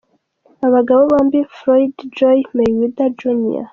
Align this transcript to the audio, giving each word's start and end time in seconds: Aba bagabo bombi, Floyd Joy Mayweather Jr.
Aba 0.65 0.75
bagabo 0.75 1.01
bombi, 1.11 1.39
Floyd 1.55 1.95
Joy 2.17 2.39
Mayweather 2.55 3.11
Jr. 3.19 3.65